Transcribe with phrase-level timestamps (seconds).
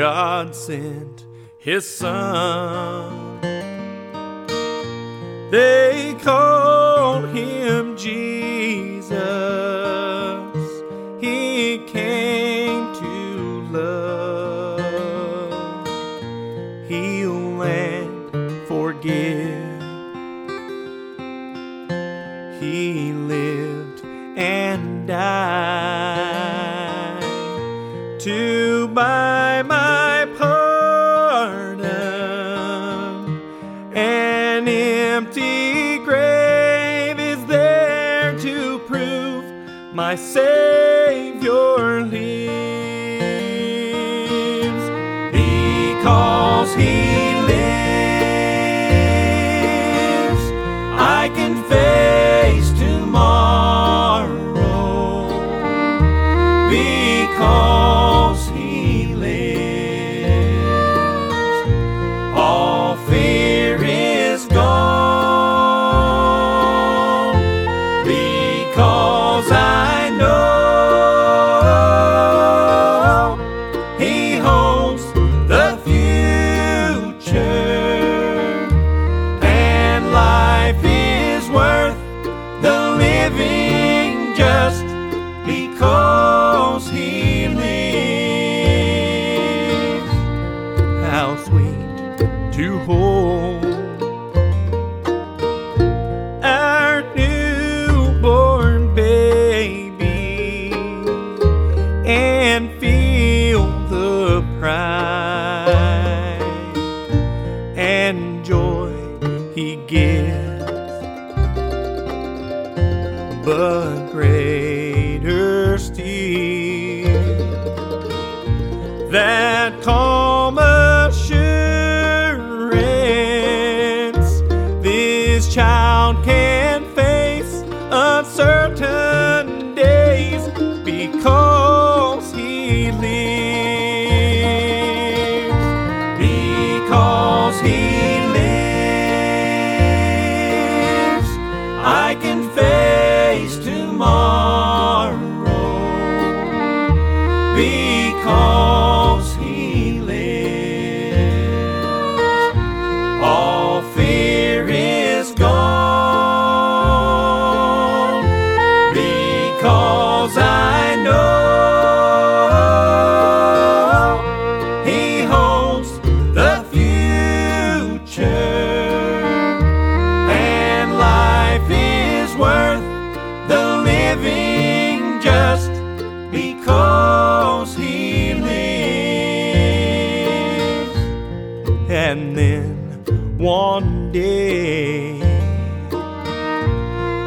[0.00, 1.26] God sent
[1.58, 3.38] his son.
[5.50, 9.39] They called him Jesus.
[29.66, 31.80] my pardon.
[33.94, 39.44] An empty grave is there to prove
[39.94, 40.89] my sin.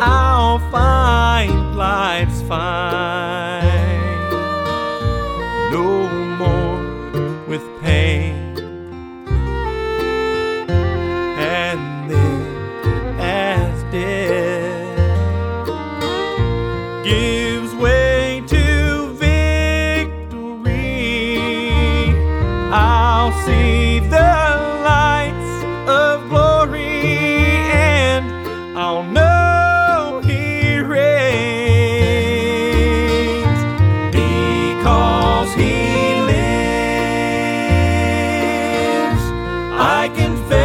[0.01, 3.93] I'll find life's fine.
[5.71, 6.09] No
[6.39, 6.81] more
[7.47, 7.92] with pain.
[40.15, 40.62] In can.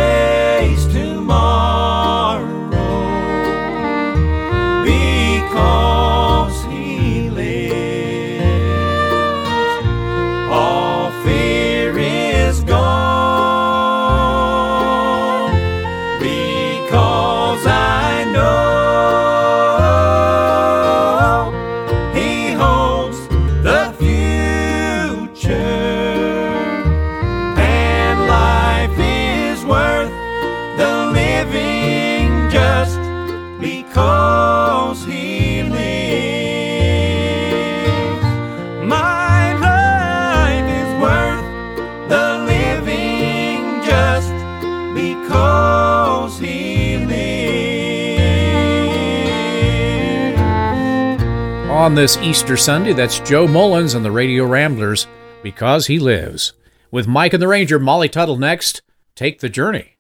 [51.89, 52.93] on this Easter Sunday.
[52.93, 55.07] That's Joe Mullins and the Radio Ramblers
[55.43, 56.53] because he lives.
[56.91, 58.83] With Mike and the Ranger, Molly Tuttle next.
[59.15, 59.98] Take the journey.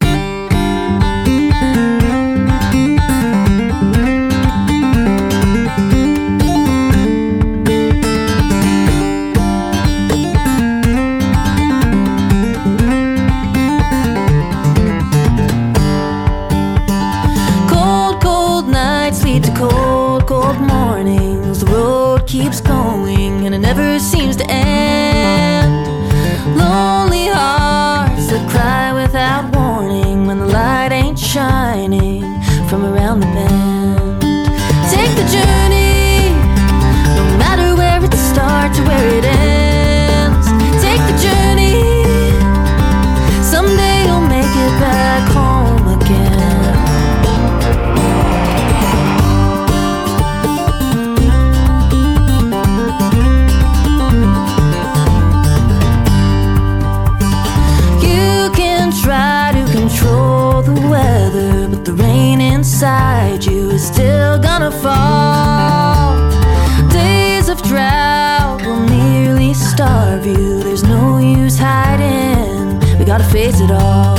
[73.38, 74.16] Face it all.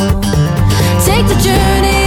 [1.03, 1.98] Take the journey,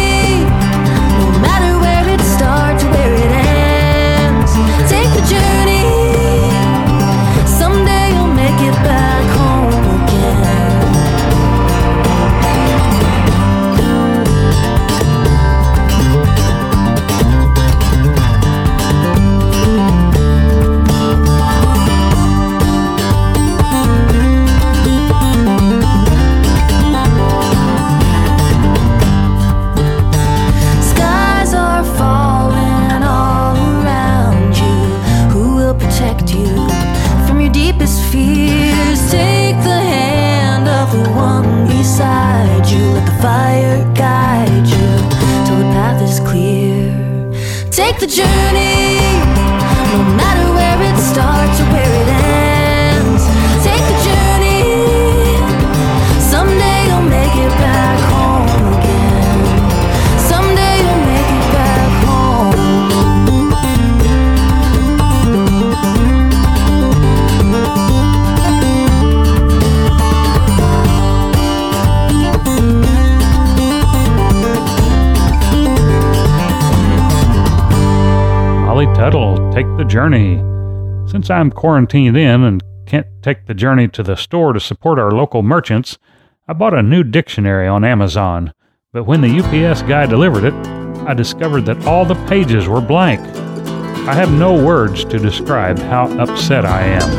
[48.03, 48.92] the journey,
[79.53, 80.39] take the journey.
[81.11, 85.11] Since I'm quarantined in and can't take the journey to the store to support our
[85.11, 85.99] local merchants,
[86.49, 88.55] I bought a new dictionary on Amazon.
[88.95, 90.55] But when the UPS guy delivered it,
[91.07, 93.21] I discovered that all the pages were blank.
[94.09, 97.11] I have no words to describe how upset I am.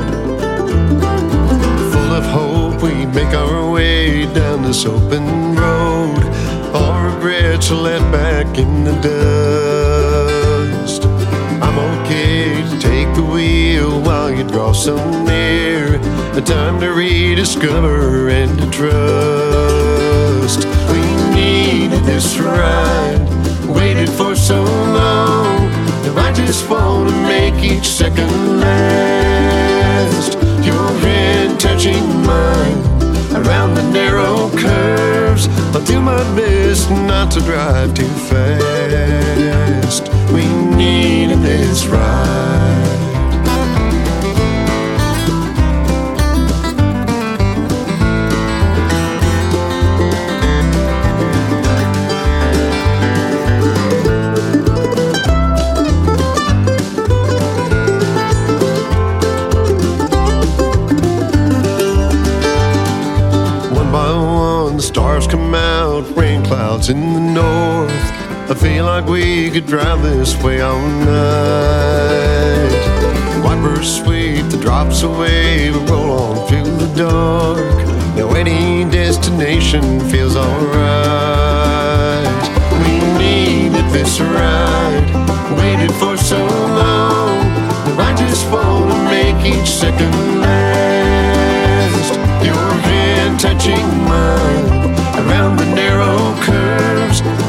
[1.91, 6.23] Full of hope, we make our way down this open road.
[6.73, 9.82] All regrets are let back in the dust.
[14.73, 15.95] So near.
[16.35, 20.65] A time to rediscover and to trust.
[20.91, 21.01] We
[21.35, 23.19] needed this ride,
[23.67, 25.69] waited for so long.
[26.03, 30.33] That I just want to make each second last.
[30.65, 32.77] Your hand touching mine
[33.35, 35.47] around the narrow curves.
[35.75, 40.09] I'll do my best not to drive too fast.
[40.31, 42.62] We needed this ride.
[68.73, 72.71] Feel like we could drive this way all night.
[73.43, 77.59] Wipers sweep the drops away, but roll on through the dark.
[78.17, 80.65] Now any destination feels alright.
[82.81, 85.05] We needed this ride,
[85.59, 86.39] waited for so
[86.81, 87.37] long.
[88.07, 92.13] I just wanna make each second last.
[92.43, 94.82] Your hand touching mine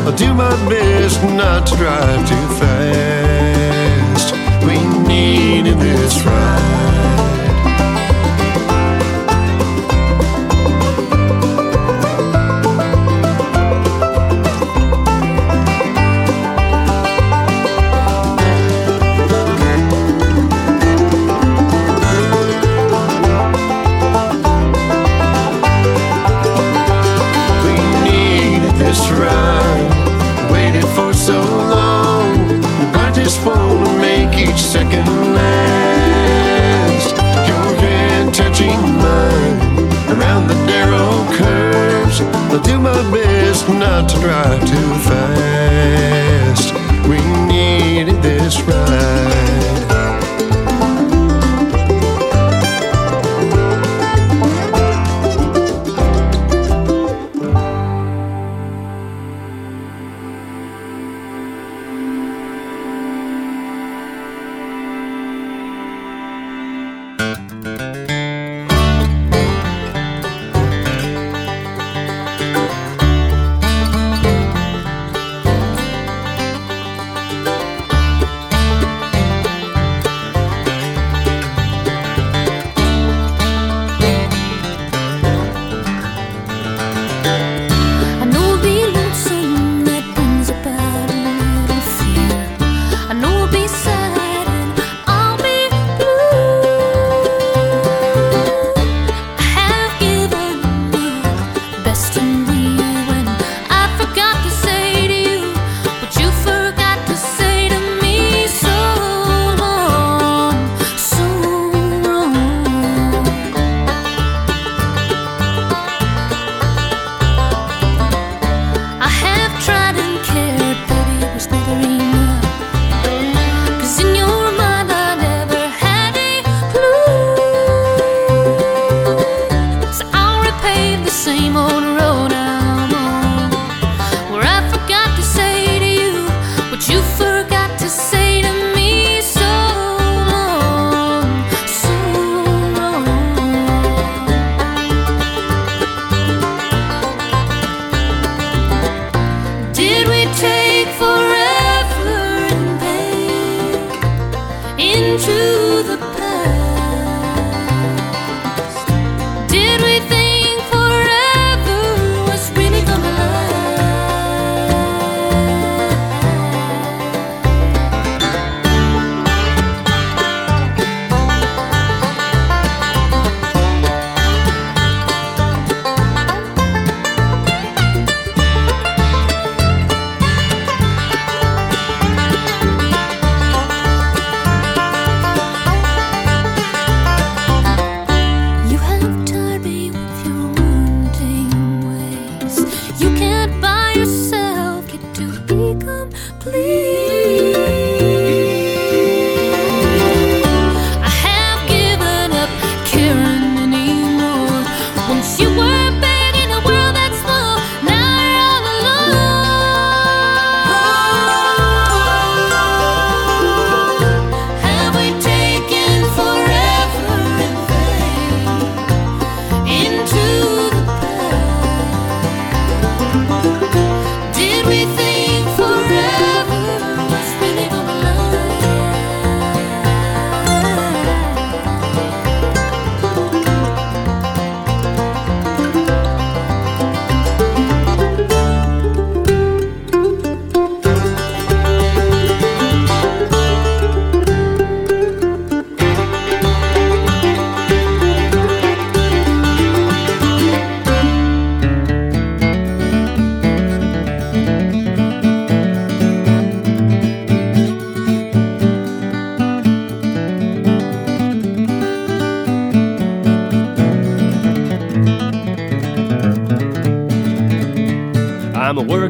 [0.06, 3.53] I'll do my best not to drive too fast.
[43.72, 45.43] Not to drive too fast.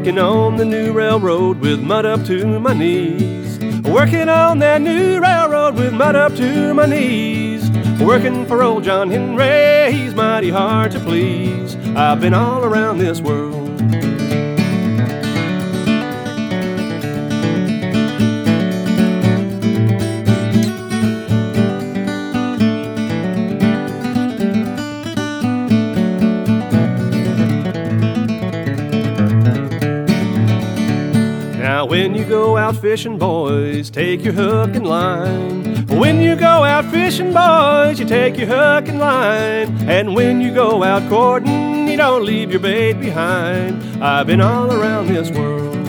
[0.05, 3.59] Working on the new railroad with mud up to my knees.
[3.85, 7.71] Working on that new railroad with mud up to my knees.
[8.01, 11.75] Working for old John Henry, he's mighty hard to please.
[11.97, 13.64] I've been all around this world.
[32.25, 35.87] You go out fishing, boys, take your hook and line.
[35.89, 39.69] When you go out fishing, boys, you take your hook and line.
[39.89, 44.03] And when you go out courting, you don't leave your bait behind.
[44.03, 45.84] I've been all around this world.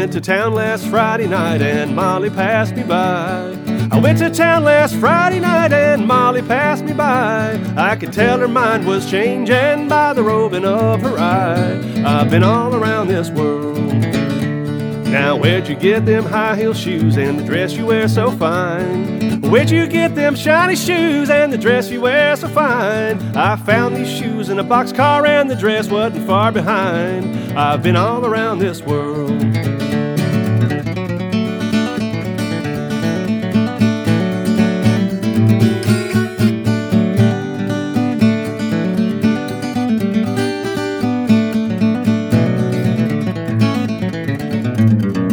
[0.00, 3.54] Went to town last Friday night and Molly passed me by.
[3.92, 7.60] I went to town last Friday night and Molly passed me by.
[7.76, 12.02] I could tell her mind was changing by the roving of her eye.
[12.02, 13.76] I've been all around this world.
[15.10, 19.42] Now, where'd you get them high heel shoes and the dress you wear so fine?
[19.42, 23.18] Where'd you get them shiny shoes and the dress you wear so fine?
[23.36, 27.58] I found these shoes in a boxcar and the dress wasn't far behind.
[27.58, 29.69] I've been all around this world.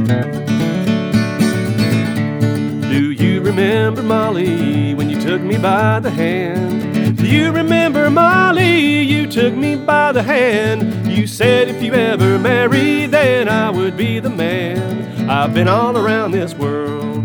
[0.07, 0.13] Do
[3.11, 7.17] you remember Molly when you took me by the hand?
[7.17, 9.01] Do you remember Molly?
[9.01, 11.11] You took me by the hand.
[11.11, 15.29] You said if you ever marry, then I would be the man.
[15.29, 17.16] I've been all around this world.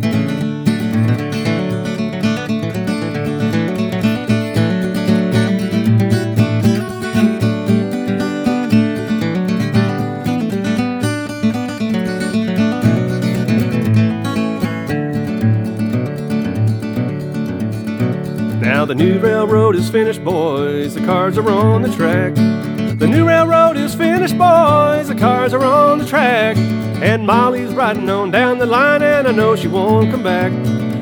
[18.82, 20.94] Now the new railroad is finished, boys.
[20.94, 22.34] The cars are on the track.
[22.34, 25.06] The new railroad is finished, boys.
[25.06, 26.56] The cars are on the track.
[26.56, 30.50] And Molly's riding on down the line, and I know she won't come back.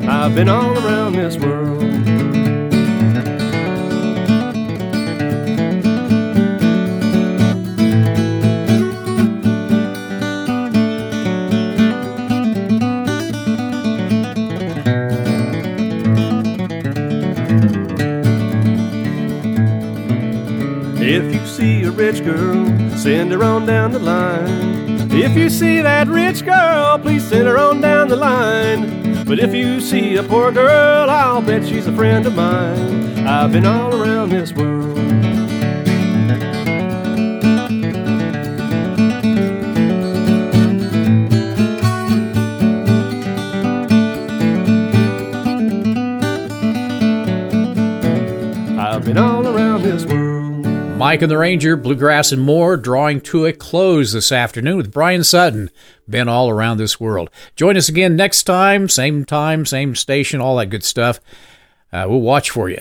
[0.06, 2.09] I've been all around this world.
[21.02, 22.66] If you see a rich girl,
[22.96, 25.10] send her on down the line.
[25.10, 29.24] If you see that rich girl, please send her on down the line.
[29.24, 33.26] But if you see a poor girl, I'll bet she's a friend of mine.
[33.26, 34.79] I've been all around this world.
[51.10, 55.24] Mike and the Ranger, Bluegrass and more, drawing to a close this afternoon with Bryan
[55.24, 55.68] Sutton.
[56.08, 57.30] Been all around this world.
[57.56, 61.18] Join us again next time, same time, same station, all that good stuff.
[61.92, 62.80] Uh, we'll watch for you.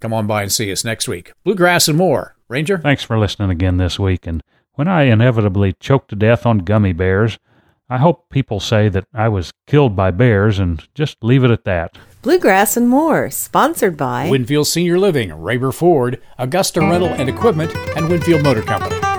[0.00, 1.34] Come on by and see us next week.
[1.44, 2.34] Bluegrass and more.
[2.48, 2.78] Ranger?
[2.78, 6.94] Thanks for listening again this week, and When I inevitably choke to death on gummy
[6.94, 7.38] bears,
[7.88, 11.64] I hope people say that I was killed by bears and just leave it at
[11.64, 11.96] that.
[12.22, 18.08] Bluegrass and more, sponsored by Winfield Senior Living, Rayber Ford, Augusta Rental and Equipment, and
[18.08, 19.15] Winfield Motor Company.